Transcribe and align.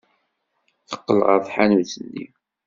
Teqqel 0.89 1.19
ɣer 1.27 1.39
tḥanut-nni. 1.45 2.25